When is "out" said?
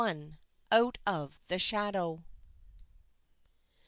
0.71-0.97